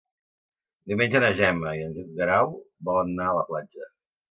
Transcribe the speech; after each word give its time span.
Diumenge 0.91 1.21
na 1.25 1.29
Gemma 1.41 1.75
i 1.81 1.85
en 1.89 1.95
Guerau 2.23 2.51
volen 2.91 3.15
anar 3.21 3.31
a 3.31 3.39
la 3.41 3.47
platja. 3.53 3.89